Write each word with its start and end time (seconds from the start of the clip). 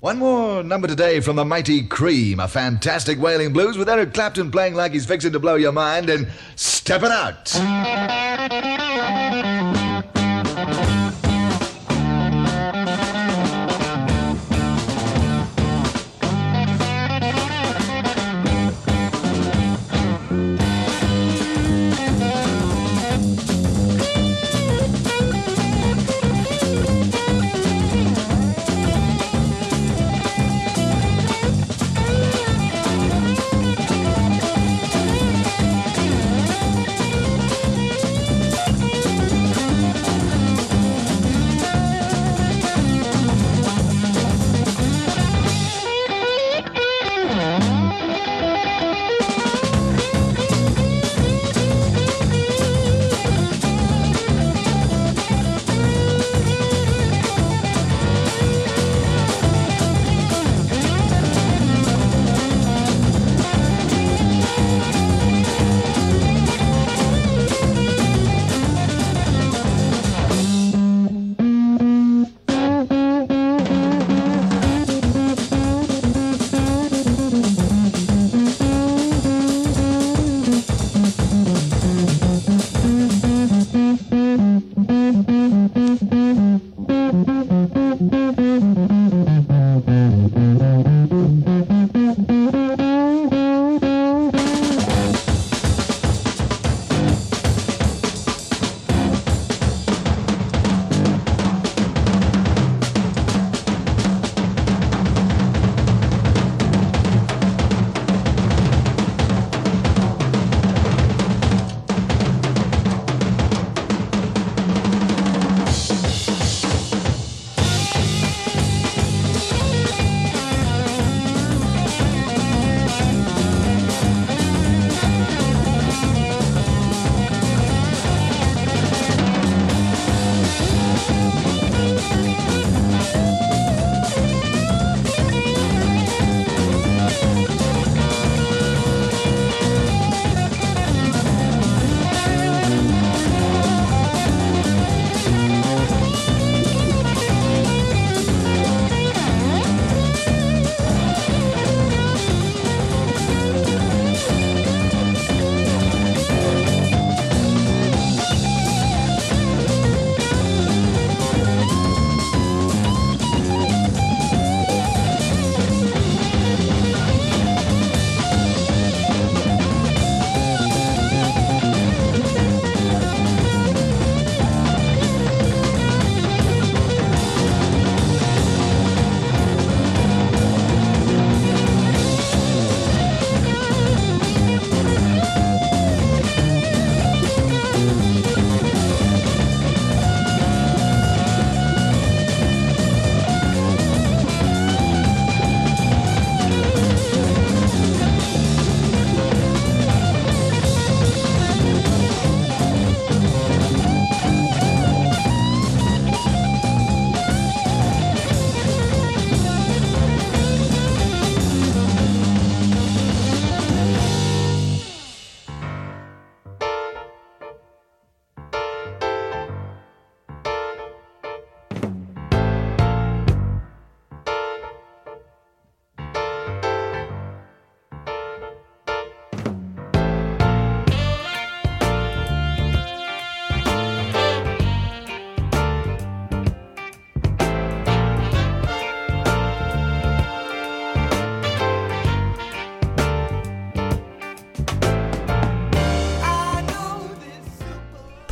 One 0.00 0.18
more 0.18 0.62
number 0.62 0.86
today 0.86 1.20
from 1.20 1.36
the 1.36 1.44
mighty 1.46 1.82
Cream, 1.82 2.38
a 2.38 2.46
fantastic 2.46 3.18
wailing 3.18 3.54
blues 3.54 3.78
with 3.78 3.88
Eric 3.88 4.12
Clapton 4.12 4.50
playing 4.50 4.74
like 4.74 4.92
he's 4.92 5.06
fixing 5.06 5.32
to 5.32 5.40
blow 5.40 5.54
your 5.54 5.72
mind 5.72 6.10
and 6.10 6.28
stepping 6.54 7.10
out. 7.10 7.56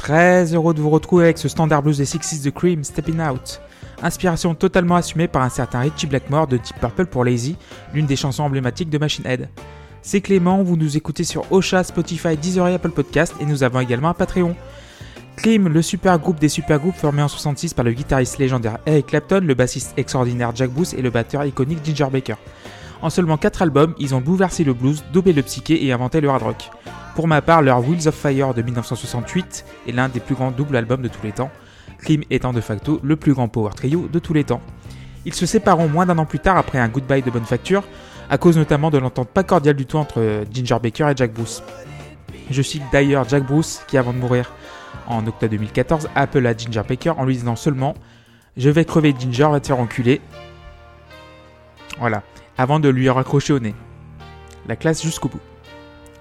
Très 0.05 0.53
heureux 0.53 0.75
de 0.75 0.83
vous 0.83 0.91
retrouver 0.91 1.25
avec 1.25 1.39
ce 1.39 1.49
standard 1.49 1.83
blues 1.83 1.97
des 1.97 2.05
Sixes 2.05 2.43
de 2.43 2.51
Cream, 2.51 2.85
Stepping 2.85 3.23
Out. 3.23 3.63
Inspiration 4.03 4.55
totalement 4.55 4.97
assumée 4.97 5.29
par 5.29 5.41
un 5.41 5.49
certain 5.49 5.81
Richie 5.81 6.07
Blackmore 6.07 6.47
de 6.47 6.59
Deep 6.59 6.79
Purple 6.79 7.07
pour 7.07 7.25
Lazy, 7.25 7.57
l'une 7.95 8.05
des 8.05 8.15
chansons 8.15 8.43
emblématiques 8.43 8.91
de 8.91 8.99
Machine 8.99 9.25
Head. 9.27 9.49
C'est 10.03 10.21
Clément, 10.21 10.63
vous 10.63 10.77
nous 10.77 10.99
écoutez 10.99 11.25
sur 11.25 11.51
Ocha, 11.51 11.83
Spotify, 11.83 12.37
Deezer 12.37 12.67
Apple 12.67 12.91
Podcast 12.91 13.33
et 13.41 13.47
nous 13.47 13.63
avons 13.63 13.81
également 13.81 14.11
un 14.11 14.13
Patreon. 14.15 14.55
Cream, 15.37 15.69
le 15.69 15.81
super 15.81 16.19
groupe 16.19 16.39
des 16.39 16.51
super 16.51 16.81
groupes 16.81 16.97
formé 16.97 17.23
en 17.23 17.29
66 17.29 17.73
par 17.73 17.87
le 17.87 17.93
guitariste 17.93 18.37
légendaire 18.37 18.81
Eric 18.85 19.07
Clapton, 19.07 19.41
le 19.43 19.55
bassiste 19.55 19.95
extraordinaire 19.97 20.55
Jack 20.55 20.69
Booth 20.69 20.93
et 20.93 21.01
le 21.01 21.09
batteur 21.09 21.47
iconique 21.47 21.83
Ginger 21.83 22.11
Baker. 22.13 22.37
En 23.05 23.11
seulement 23.11 23.37
4 23.37 23.61
albums, 23.61 23.95
ils 23.99 24.15
ont 24.15 24.23
bouleversé 24.23 24.65
le 24.65 24.73
blues, 24.73 25.05
dopé 25.13 25.35
le 25.35 25.43
psyché 25.43 25.85
et 25.85 25.93
inventé 25.93 26.23
le 26.23 26.31
hard 26.31 26.43
rock. 26.43 26.71
Pour 27.15 27.29
ma 27.29 27.43
part, 27.43 27.61
leur 27.61 27.87
Wheels 27.87 28.09
of 28.09 28.15
Fire 28.15 28.55
de 28.55 28.63
1968 28.63 29.67
est 29.87 29.93
l'un 29.93 30.09
des 30.09 30.21
plus 30.21 30.35
grands 30.35 30.51
doubles 30.51 30.75
albums 30.75 31.03
de 31.03 31.09
tous 31.09 31.23
les 31.23 31.33
temps, 31.33 31.51
Cream 31.99 32.23
étant 32.31 32.55
de 32.55 32.63
facto 32.63 33.01
le 33.03 33.17
plus 33.17 33.35
grand 33.35 33.47
power 33.47 33.73
trio 33.77 34.09
de 34.11 34.19
tous 34.19 34.33
les 34.33 34.45
temps. 34.45 34.63
Ils 35.27 35.35
se 35.35 35.45
sépareront 35.45 35.87
moins 35.87 36.07
d'un 36.07 36.17
an 36.17 36.25
plus 36.25 36.39
tard 36.39 36.57
après 36.57 36.79
un 36.79 36.89
goodbye 36.89 37.21
de 37.21 37.31
bonne 37.31 37.45
facture, 37.45 37.85
à 38.31 38.39
cause 38.39 38.57
notamment 38.57 38.91
de 38.91 38.97
l'entente 38.97 39.29
pas 39.29 39.43
cordiale 39.43 39.77
du 39.77 39.85
tout 39.85 39.99
entre 39.99 40.45
Ginger 40.51 40.79
Baker 40.83 41.11
et 41.11 41.15
Jack 41.15 41.35
Bruce. 41.35 41.63
Je 42.51 42.63
cite 42.63 42.85
d'ailleurs 42.91 43.29
Jack 43.29 43.45
Bruce 43.45 43.83
qui, 43.87 43.99
avant 43.99 44.15
de 44.15 44.19
mourir 44.19 44.51
en 45.09 45.27
octobre 45.27 45.51
2014, 45.51 46.09
appela 46.15 46.57
Ginger 46.57 46.85
Baker 46.89 47.11
en 47.19 47.27
lui 47.27 47.35
disant 47.35 47.55
seulement 47.55 47.93
Je 48.57 48.71
vais 48.71 48.87
crever 48.87 49.15
Ginger, 49.19 49.49
va 49.51 49.61
te 49.61 49.67
faire 49.67 49.79
enculer. 49.79 50.23
Voilà, 51.99 52.23
avant 52.59 52.81
de 52.81 52.89
lui 52.89 53.09
raccrocher 53.09 53.53
au 53.53 53.59
nez. 53.59 53.75
La 54.69 54.77
classe 54.77 55.03
jusqu'au 55.03 55.29
bout. 55.29 55.41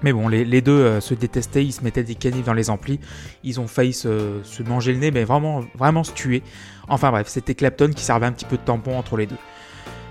Mais 0.04 0.12
bon, 0.12 0.28
les, 0.28 0.62
deux 0.62 0.72
euh, 0.72 1.00
se 1.00 1.14
détestaient, 1.14 1.64
ils 1.64 1.72
se 1.72 1.82
mettaient 1.82 2.04
des 2.04 2.16
canifs 2.16 2.46
dans 2.46 2.54
les 2.54 2.70
amplis, 2.70 3.00
ils 3.46 3.62
ont 3.62 3.68
failli 3.68 3.94
se, 3.94 4.42
manger 4.68 4.92
le 4.92 5.00
nez, 5.00 5.12
mais 5.12 5.24
vraiment, 5.24 5.62
vraiment 5.76 6.04
se 6.04 6.12
tuer. 6.12 6.44
Enfin 6.90 7.10
bref, 7.10 7.28
c'était 7.30 7.56
Clapton 7.56 7.92
qui 7.96 8.04
servait 8.04 8.26
un 8.26 8.34
petit 8.34 8.46
peu 8.46 8.58
de 8.58 8.62
tampon 8.62 8.98
entre 8.98 9.16
les 9.16 9.28
deux. 9.28 9.38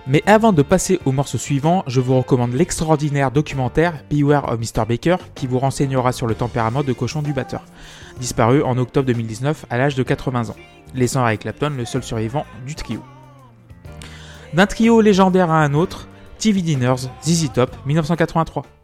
Mais 0.06 0.22
avant 0.26 0.52
de 0.52 0.62
passer 0.62 0.98
au 1.04 1.12
morceau 1.12 1.38
suivant, 1.38 1.84
je 1.86 2.00
vous 2.00 2.16
recommande 2.16 2.54
l'extraordinaire 2.54 3.30
documentaire 3.30 4.02
Beware 4.10 4.50
of 4.50 4.58
Mr. 4.58 4.84
Baker 4.88 5.16
qui 5.34 5.46
vous 5.46 5.58
renseignera 5.58 6.10
sur 6.10 6.26
le 6.26 6.34
tempérament 6.34 6.82
de 6.82 6.92
cochon 6.92 7.22
du 7.22 7.32
batteur, 7.34 7.62
disparu 8.19 8.62
en 8.62 8.78
octobre 8.78 9.06
2019 9.06 9.66
à 9.70 9.78
l'âge 9.78 9.94
de 9.94 10.02
80 10.02 10.48
ans, 10.48 10.56
laissant 10.94 11.24
Eric 11.24 11.42
Clapton 11.42 11.74
le 11.76 11.84
seul 11.84 12.02
survivant 12.02 12.46
du 12.66 12.74
trio. 12.74 13.00
D'un 14.54 14.66
trio 14.66 15.00
légendaire 15.00 15.50
à 15.50 15.62
un 15.62 15.72
autre, 15.72 16.08
TV 16.42 16.60
Dinners, 16.64 17.08
ZZ 17.20 17.52
Top, 17.52 17.70
1983. 17.86 18.81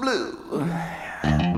blue. 0.00 1.57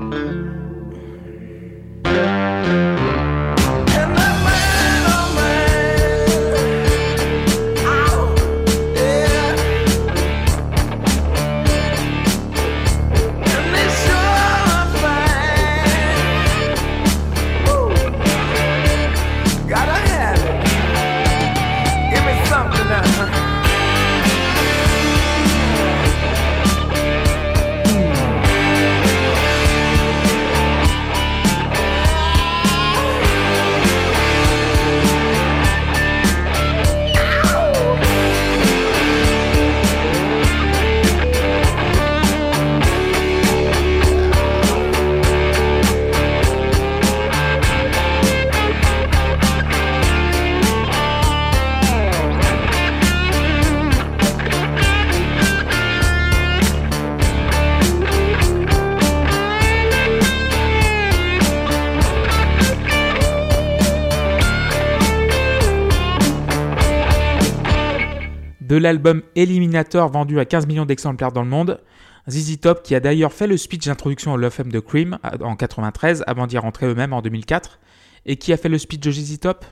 De 68.71 68.77
l'album 68.77 69.21
Eliminator 69.35 70.09
vendu 70.09 70.39
à 70.39 70.45
15 70.45 70.65
millions 70.65 70.85
d'exemplaires 70.85 71.33
dans 71.33 71.41
le 71.41 71.49
monde. 71.49 71.81
ZZ 72.29 72.61
Top 72.61 72.83
qui 72.83 72.95
a 72.95 73.01
d'ailleurs 73.01 73.33
fait 73.33 73.45
le 73.45 73.57
speech 73.57 73.87
d'introduction 73.87 74.31
au 74.31 74.37
Love 74.37 74.53
Fame 74.53 74.71
de 74.71 74.79
Cream 74.79 75.19
en 75.41 75.57
93 75.57 76.23
avant 76.25 76.47
d'y 76.47 76.57
rentrer 76.57 76.85
eux-mêmes 76.85 77.11
en 77.11 77.21
2004 77.21 77.79
et 78.27 78.37
qui 78.37 78.53
a 78.53 78.57
fait 78.57 78.69
le 78.69 78.77
speech 78.77 79.01
de 79.01 79.11
ZZ 79.11 79.39
Top 79.41 79.65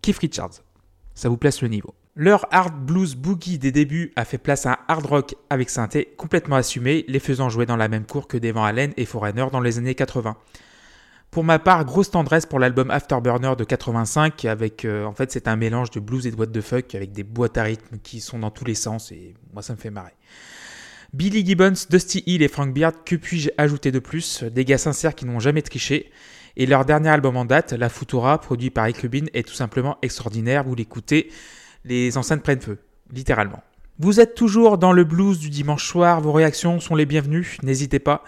Keith 0.00 0.16
Richards. 0.16 0.62
Ça 1.14 1.28
vous 1.28 1.36
place 1.36 1.60
le 1.60 1.68
niveau. 1.68 1.92
Leur 2.16 2.46
hard 2.50 2.86
blues 2.86 3.14
boogie 3.14 3.58
des 3.58 3.72
débuts 3.72 4.14
a 4.16 4.24
fait 4.24 4.38
place 4.38 4.64
à 4.64 4.72
un 4.72 4.78
hard 4.88 5.04
rock 5.04 5.34
avec 5.50 5.68
synthé 5.68 6.14
complètement 6.16 6.56
assumé, 6.56 7.04
les 7.08 7.20
faisant 7.20 7.50
jouer 7.50 7.66
dans 7.66 7.76
la 7.76 7.88
même 7.88 8.06
cour 8.06 8.26
que 8.26 8.38
Devan 8.38 8.64
Allen 8.64 8.94
et 8.96 9.04
Foreigner 9.04 9.44
dans 9.52 9.60
les 9.60 9.76
années 9.76 9.94
80. 9.94 10.34
Pour 11.34 11.42
ma 11.42 11.58
part, 11.58 11.84
grosse 11.84 12.12
tendresse 12.12 12.46
pour 12.46 12.60
l'album 12.60 12.92
Afterburner 12.92 13.54
de 13.58 13.64
85, 13.64 14.44
avec 14.44 14.84
euh, 14.84 15.04
en 15.04 15.14
fait 15.14 15.32
c'est 15.32 15.48
un 15.48 15.56
mélange 15.56 15.90
de 15.90 15.98
blues 15.98 16.28
et 16.28 16.30
de 16.30 16.36
what 16.36 16.46
the 16.46 16.60
fuck, 16.60 16.94
avec 16.94 17.10
des 17.10 17.24
boîtes 17.24 17.58
à 17.58 17.64
rythme 17.64 17.98
qui 18.00 18.20
sont 18.20 18.38
dans 18.38 18.52
tous 18.52 18.64
les 18.64 18.76
sens, 18.76 19.10
et 19.10 19.34
moi 19.52 19.60
ça 19.60 19.72
me 19.72 19.78
fait 19.78 19.90
marrer. 19.90 20.12
Billy 21.12 21.44
Gibbons, 21.44 21.72
Dusty 21.90 22.22
Hill 22.26 22.40
et 22.44 22.46
Frank 22.46 22.72
Beard, 22.72 23.02
que 23.04 23.16
puis-je 23.16 23.50
ajouter 23.58 23.90
de 23.90 23.98
plus? 23.98 24.44
Des 24.44 24.64
gars 24.64 24.78
sincères 24.78 25.16
qui 25.16 25.26
n'ont 25.26 25.40
jamais 25.40 25.62
triché, 25.62 26.12
Et 26.56 26.66
leur 26.66 26.84
dernier 26.84 27.08
album 27.08 27.36
en 27.36 27.44
date, 27.44 27.72
La 27.72 27.88
Futura, 27.88 28.40
produit 28.40 28.70
par 28.70 28.86
Ecubin, 28.86 29.26
est 29.34 29.44
tout 29.44 29.54
simplement 29.54 29.98
extraordinaire. 30.02 30.62
Vous 30.62 30.76
l'écoutez, 30.76 31.32
les 31.84 32.16
enceintes 32.16 32.44
prennent 32.44 32.60
feu, 32.60 32.78
littéralement. 33.12 33.64
Vous 33.98 34.20
êtes 34.20 34.36
toujours 34.36 34.78
dans 34.78 34.92
le 34.92 35.02
blues 35.02 35.40
du 35.40 35.50
dimanche 35.50 35.84
soir, 35.84 36.20
vos 36.20 36.30
réactions 36.30 36.78
sont 36.78 36.94
les 36.94 37.06
bienvenues, 37.06 37.58
n'hésitez 37.64 37.98
pas. 37.98 38.22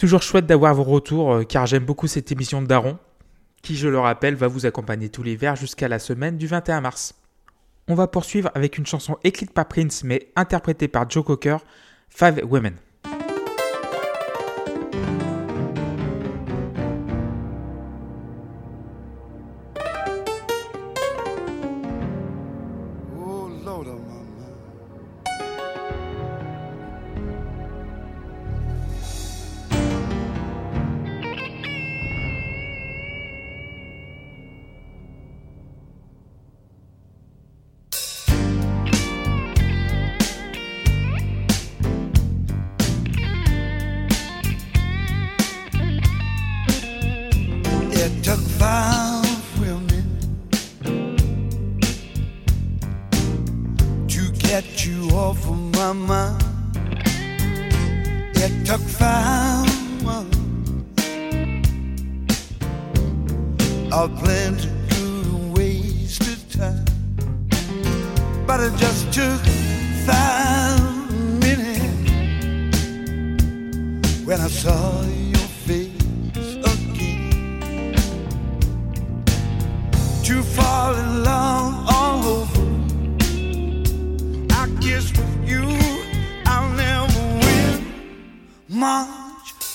Toujours 0.00 0.22
chouette 0.22 0.46
d'avoir 0.46 0.74
vos 0.74 0.82
retours, 0.82 1.30
euh, 1.30 1.44
car 1.44 1.66
j'aime 1.66 1.84
beaucoup 1.84 2.06
cette 2.06 2.32
émission 2.32 2.62
de 2.62 2.66
Daron, 2.66 2.98
qui, 3.60 3.76
je 3.76 3.86
le 3.86 3.98
rappelle, 3.98 4.34
va 4.34 4.48
vous 4.48 4.64
accompagner 4.64 5.10
tout 5.10 5.22
l'hiver 5.22 5.56
jusqu'à 5.56 5.88
la 5.88 5.98
semaine 5.98 6.38
du 6.38 6.46
21 6.46 6.80
mars. 6.80 7.14
On 7.86 7.94
va 7.94 8.06
poursuivre 8.06 8.50
avec 8.54 8.78
une 8.78 8.86
chanson 8.86 9.18
écrite 9.24 9.52
par 9.52 9.68
Prince, 9.68 10.02
mais 10.02 10.28
interprétée 10.36 10.88
par 10.88 11.10
Joe 11.10 11.22
Cocker, 11.22 11.58
Five 12.08 12.40
Women. 12.48 12.76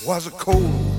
was 0.06 0.28
a 0.28 0.32
cold 0.32 0.95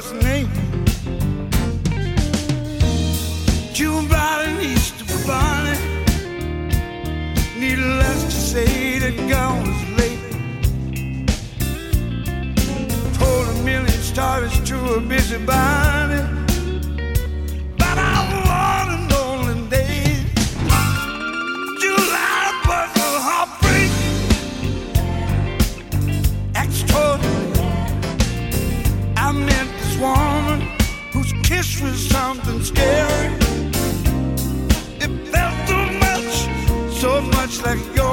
listening. 0.00 0.48
June 3.74 4.08
Bride 4.08 4.48
and 4.48 4.62
Easter 4.62 5.04
Bonnie. 5.26 5.78
Need 7.60 7.78
less 8.00 8.24
to 8.24 8.30
say 8.30 8.98
than 8.98 9.28
gone 9.28 9.60
was 9.68 9.82
late. 10.00 10.22
Told 13.18 13.46
a 13.48 13.62
million 13.62 14.00
stories 14.12 14.58
to 14.70 14.76
a 14.94 15.00
busy 15.00 15.36
body. 15.44 16.39
like 37.62 37.96
your 37.96 38.09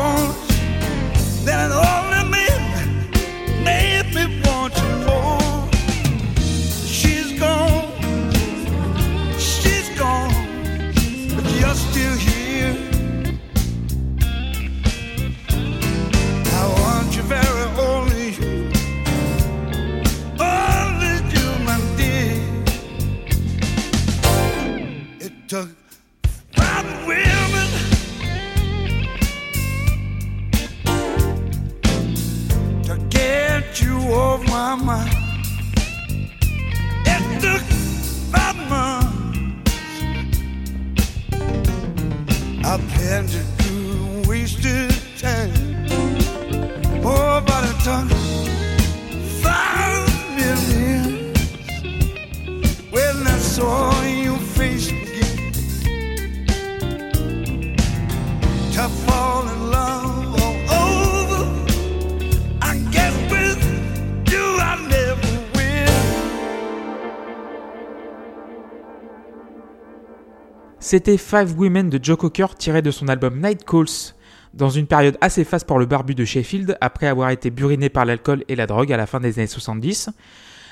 C'était 70.90 71.18
Five 71.18 71.60
Women 71.60 71.90
de 71.90 72.00
Joe 72.02 72.18
Cocker 72.18 72.48
tiré 72.58 72.82
de 72.82 72.92
son 72.92 73.10
album 73.10 73.42
Night 73.42 73.66
Calls, 73.66 74.14
dans 74.54 74.70
une 74.70 74.88
période 74.88 75.18
assez 75.20 75.44
faste 75.44 75.68
pour 75.68 75.80
le 75.80 75.86
barbu 75.86 76.16
de 76.16 76.24
Sheffield 76.24 76.78
après 76.80 77.08
avoir 77.08 77.30
été 77.30 77.50
buriné 77.50 77.90
par 77.90 78.06
l'alcool 78.06 78.46
et 78.48 78.56
la 78.56 78.68
drogue 78.68 78.94
à 78.94 78.96
la 78.96 79.06
fin 79.06 79.20
des 79.20 79.38
années 79.38 79.48
70. 79.48 80.10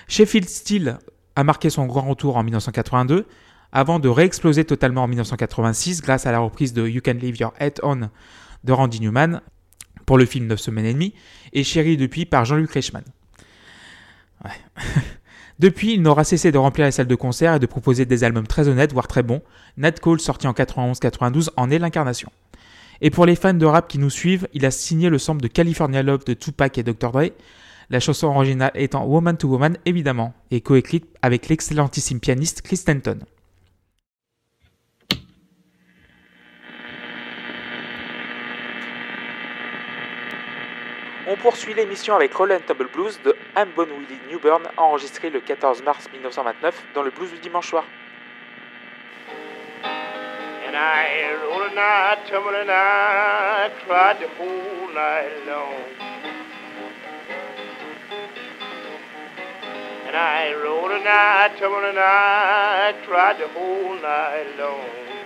Sheffield 0.08 0.48
Steel 0.48 1.00
a 1.36 1.44
marqué 1.44 1.70
son 1.70 1.86
grand 1.86 2.08
retour 2.08 2.38
en 2.38 2.44
1982 2.44 3.26
avant 3.74 4.00
de 4.00 4.08
réexploser 4.08 4.64
totalement 4.64 5.04
en 5.04 5.10
1986 5.10 6.02
grâce 6.02 6.26
à 6.26 6.32
la 6.32 6.40
reprise 6.40 6.72
de 6.72 6.88
You 6.88 7.02
Can 7.04 7.16
Leave 7.20 7.36
Your 7.36 7.54
Head 7.60 7.82
On 7.84 8.10
de 8.64 8.72
Randy 8.72 9.02
Newman 9.02 9.42
pour 10.06 10.18
le 10.18 10.26
film 10.26 10.48
9 10.48 10.58
semaines 10.58 10.86
et 10.86 10.94
demie 10.94 11.14
et 11.52 11.66
chéri 11.66 11.98
depuis 11.98 12.26
par 12.26 12.46
Jean-Luc 12.46 12.72
Reichmann. 12.72 13.04
Ouais. 14.46 14.52
Depuis, 15.58 15.94
il 15.94 16.02
n'aura 16.02 16.26
cessé 16.26 16.52
de 16.52 16.58
remplir 16.58 16.86
les 16.86 16.92
salles 16.92 17.08
de 17.08 17.16
concert 17.16 17.56
et 17.56 17.60
de 17.60 17.66
proposer 17.66 18.06
des 18.06 18.24
albums 18.24 18.48
très 18.48 18.68
honnêtes, 18.68 18.92
voire 18.92 19.08
très 19.08 19.24
bons. 19.24 19.42
Nat 19.78 19.94
Cole, 19.94 20.20
sorti 20.20 20.48
en 20.48 20.52
91-92, 20.52 21.50
en 21.56 21.72
est 21.72 21.80
l'incarnation. 21.80 22.30
Et 23.02 23.10
pour 23.10 23.26
les 23.26 23.36
fans 23.36 23.54
de 23.54 23.66
rap 23.66 23.88
qui 23.88 23.98
nous 23.98 24.10
suivent, 24.10 24.48
il 24.54 24.66
a 24.66 24.72
signé 24.72 25.10
le 25.10 25.18
sample 25.18 25.42
de 25.42 25.48
California 25.48 26.04
Love 26.04 26.26
de 26.26 26.34
Tupac 26.34 26.78
et 26.78 26.84
Dr. 26.84 27.12
Dre, 27.12 27.32
la 27.90 28.00
chanson 28.00 28.28
originale 28.28 28.72
étant 28.74 29.06
Woman 29.06 29.38
to 29.38 29.48
Woman 29.48 29.78
évidemment, 29.86 30.34
et 30.52 30.62
coécrite 30.62 31.06
avec 31.22 31.48
l'excellentissime 31.50 32.20
pianiste 32.20 32.62
Chris 32.62 32.78
Stanton. 32.78 33.20
On 41.27 41.36
poursuit 41.38 41.74
l'émission 41.74 42.15
avec 42.15 42.36
Roll 42.36 42.55
Table 42.67 42.88
Blues 42.94 43.20
de 43.24 43.36
Ambon 43.55 43.88
Willie 43.98 44.20
Newburn, 44.29 44.62
enregistré 44.77 45.32
le 45.32 45.39
14 45.39 45.82
mars 45.82 46.08
1929 46.13 46.84
dans 46.94 47.01
le 47.01 47.10
blues 47.10 47.32
du 47.32 47.39
dimanche 47.39 47.70
soir. 47.70 47.84
And 50.67 50.75
I 50.75 51.08
a 61.83 61.94
night, 61.94 63.07
long. 63.07 63.38
The 63.38 63.48
whole 63.48 64.00
night 64.00 64.46
long. 64.59 65.25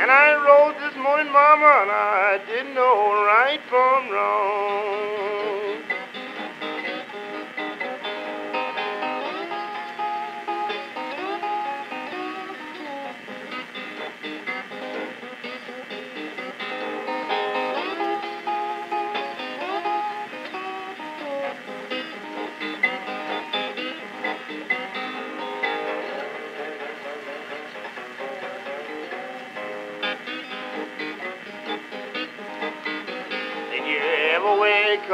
And 0.00 0.12
I 0.12 0.30
rose 0.46 0.76
this 0.78 0.94
morning, 1.02 1.26
mama, 1.32 1.82
and 1.82 1.90
I 1.90 2.38
didn't 2.46 2.72
know 2.72 3.26
right 3.26 3.58
from 3.68 4.08
wrong. 4.14 5.87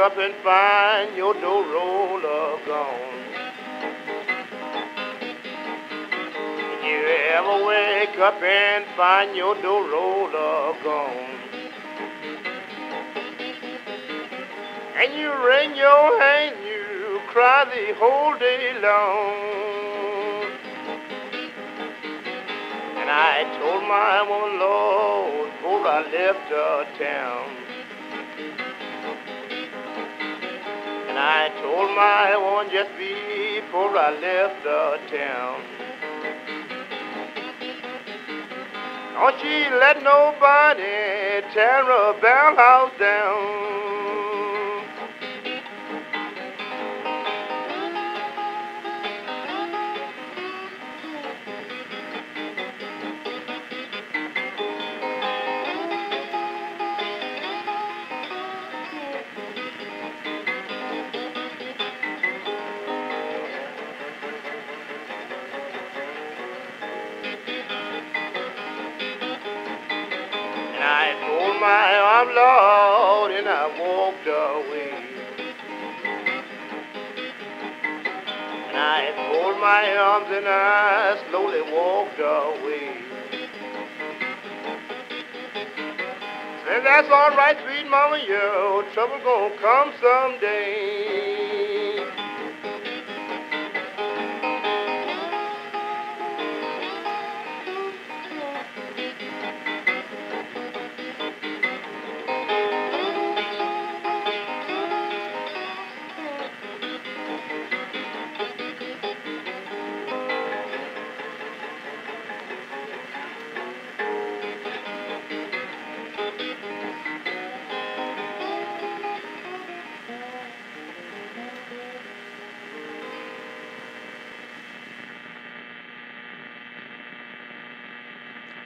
Up 0.05 0.17
and 0.19 0.35
find 0.43 1.17
your 1.17 1.33
door 1.41 1.63
roller 1.63 2.59
gone? 2.67 3.23
Did 6.69 6.81
you 6.85 7.01
ever 7.33 7.65
wake 7.65 8.19
up 8.19 8.39
and 8.39 8.85
find 8.95 9.35
your 9.35 9.59
door 9.63 9.81
roller 9.89 10.75
gone? 10.83 11.39
And 15.01 15.13
you 15.19 15.33
wring 15.43 15.75
your 15.75 16.21
hand, 16.21 16.55
you 16.63 17.19
cry 17.29 17.65
the 17.65 17.95
whole 17.97 18.37
day 18.37 18.73
long. 18.73 19.35
And 23.01 23.09
I 23.09 23.41
told 23.57 23.81
my 23.89 24.21
woman, 24.29 24.59
Lord, 24.59 25.51
before 25.53 25.87
I 25.87 26.01
left 26.11 26.49
her 26.49 26.85
town. 26.99 27.64
And 31.15 31.23
I 31.23 31.47
told 31.61 31.95
my 31.95 32.35
woman 32.35 32.69
just 32.73 32.91
before 32.97 33.97
I 33.97 34.11
left 34.19 34.63
the 34.63 34.99
town. 35.15 35.63
Don't 39.13 39.39
she 39.39 39.69
let 39.79 40.03
nobody 40.03 41.47
tear 41.53 41.85
her 41.85 42.19
bell 42.19 42.55
house 42.57 42.91
down. 42.99 43.74
My 71.65 71.97
arm, 71.97 72.29
Lord, 72.35 73.31
and 73.31 73.47
I 73.49 73.65
walked 73.81 74.27
away. 74.27 74.93
And 78.69 78.77
I 78.77 79.01
folded 79.25 79.59
my 79.59 79.97
arms 79.97 80.27
and 80.29 80.47
I 80.47 81.17
slowly 81.27 81.63
walked 81.73 82.19
away. 82.19 83.01
Said 86.65 86.85
that's 86.85 87.09
all 87.09 87.31
right, 87.35 87.57
sweet 87.63 87.89
mama, 87.89 88.19
your 88.27 88.83
trouble 88.93 89.19
gonna 89.23 89.57
come 89.59 89.91
someday. 89.99 90.94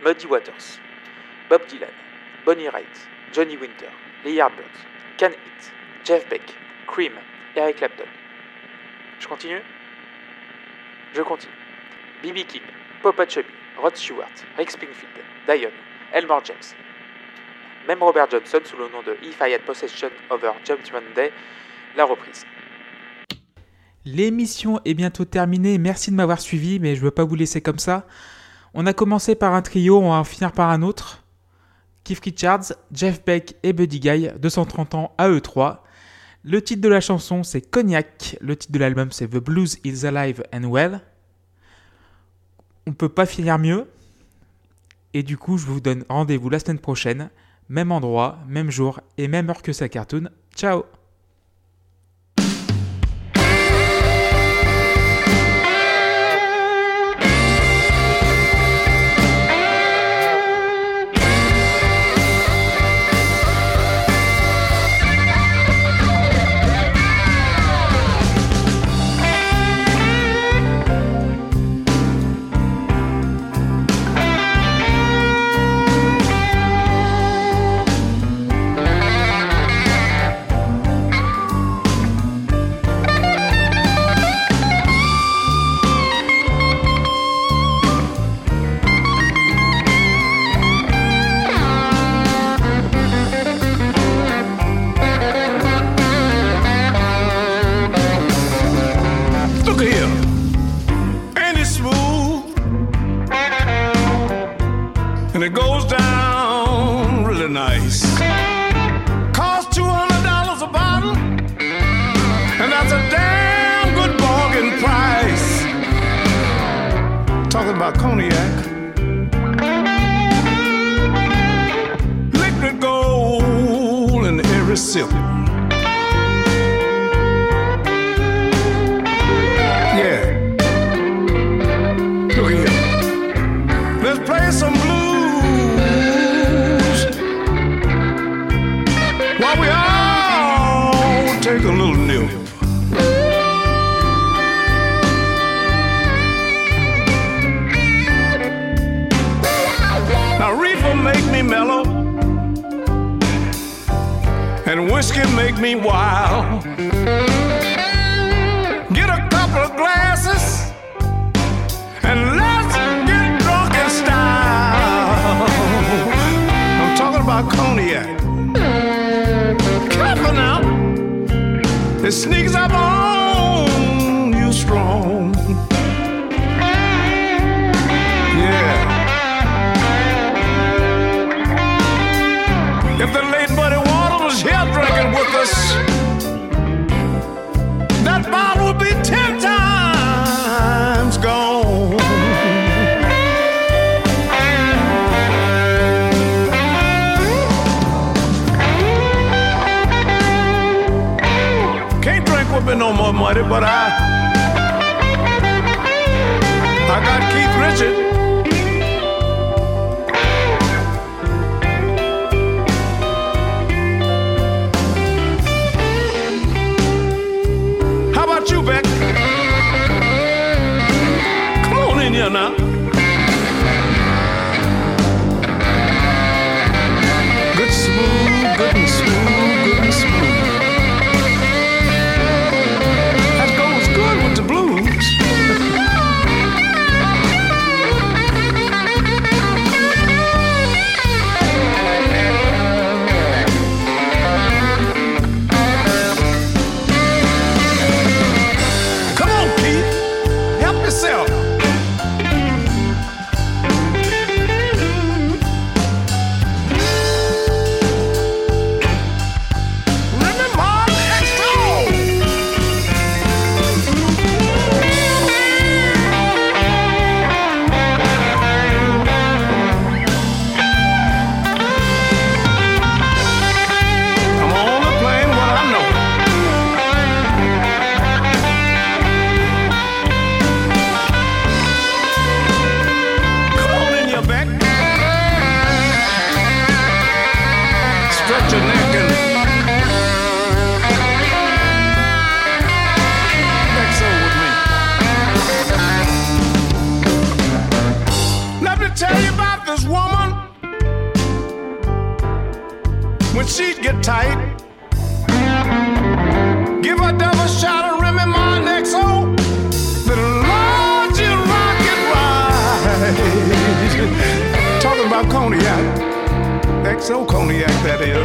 Muddy 0.10 0.26
Waters, 0.26 0.80
Bob 1.52 1.62
Dylan, 1.68 1.94
Bonnie 2.44 2.68
Wright, 2.68 3.08
Johnny 3.32 3.56
Winter, 3.58 3.92
les 4.26 4.34
Yardbirds, 4.34 4.66
Can 5.20 5.34
It, 5.34 5.72
Jeff 6.04 6.28
Beck, 6.32 6.42
Cream, 6.88 7.12
Eric 7.56 7.76
Clapton. 7.76 8.08
Je 9.20 9.28
continue? 9.28 9.62
Je 11.14 11.22
continue. 11.22 11.54
B.B. 12.24 12.44
King, 12.48 12.64
Papa 13.04 13.28
Chubby, 13.28 13.54
Rod 13.78 13.96
Stewart, 13.96 14.34
Rick 14.58 14.72
Springfield, 14.72 15.14
Dion, 15.48 15.70
Elmore 16.12 16.42
James. 16.44 16.74
Même 17.88 18.02
Robert 18.02 18.32
Johnson, 18.32 18.62
sous 18.66 18.78
le 18.78 18.90
nom 18.90 19.04
de 19.04 19.16
If 19.22 19.40
I 19.42 19.54
Had 19.54 19.62
Possession 19.62 20.10
Over 20.32 20.54
Judgment 20.66 21.06
Day, 21.16 21.32
l'a 21.96 22.06
reprise. 22.06 22.48
L'émission 24.06 24.80
est 24.86 24.96
bientôt 24.96 25.26
terminée. 25.26 25.78
Merci 25.78 26.10
de 26.10 26.16
m'avoir 26.16 26.42
suivi, 26.42 26.80
mais 26.80 26.96
je 26.96 27.02
ne 27.02 27.06
veux 27.06 27.12
pas 27.12 27.26
vous 27.26 27.36
laisser 27.36 27.62
comme 27.62 27.78
ça. 27.78 28.08
On 28.74 28.86
a 28.86 28.94
commencé 28.94 29.36
par 29.36 29.54
un 29.54 29.62
trio, 29.62 30.00
on 30.00 30.10
va 30.10 30.18
en 30.18 30.24
finir 30.24 30.52
par 30.52 30.70
un 30.70 30.82
autre. 30.82 31.24
Keith 32.04 32.20
Richards, 32.24 32.74
Jeff 32.92 33.24
Beck 33.24 33.56
et 33.64 33.74
Buddy 33.74 34.00
Guy, 34.00 34.30
230 34.40 34.96
ans 34.96 35.14
à 35.18 35.30
eux 35.30 35.42
trois. 35.42 35.84
Le 36.44 36.62
titre 36.62 36.82
de 36.82 36.90
la 36.90 37.02
chanson 37.02 37.44
c'est 37.44 37.62
Cognac, 37.62 38.38
le 38.42 38.56
titre 38.56 38.74
de 38.74 38.80
l'album 38.80 39.12
c'est 39.12 39.28
The 39.28 39.38
Blues 39.38 39.78
is 39.84 40.06
Alive 40.06 40.44
and 40.54 40.70
Well. 40.70 41.02
On 42.88 42.94
peut 42.94 43.10
pas 43.10 43.26
finir 43.26 43.60
mieux. 43.60 43.88
Et 45.14 45.24
du 45.24 45.38
coup, 45.38 45.58
je 45.58 45.66
vous 45.66 45.82
donne 45.82 46.06
rendez-vous 46.08 46.50
la 46.50 46.60
semaine 46.60 46.80
prochaine, 46.80 47.30
même 47.68 47.92
endroit, 47.92 48.40
même 48.48 48.70
jour 48.70 49.02
et 49.18 49.28
même 49.28 49.50
heure 49.50 49.62
que 49.62 49.74
sa 49.74 49.90
cartoon. 49.90 50.30
Ciao 50.56 50.84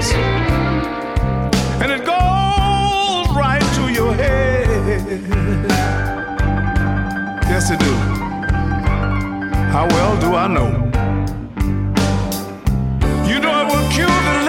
eyes, 0.05 0.14
and 1.83 1.90
it 1.93 2.05
goes 2.05 3.37
right 3.37 3.62
to 3.75 3.93
your 3.93 4.14
head. 4.14 5.21
Yes, 7.49 7.71
it 7.71 7.79
do. 7.79 7.95
How 9.73 9.87
well 9.88 10.21
do 10.21 10.35
I 10.35 10.47
know? 10.49 10.71
You 13.29 13.40
know 13.40 13.61
it 13.62 13.67
will 13.67 13.90
cure 13.93 14.07
the 14.07 14.43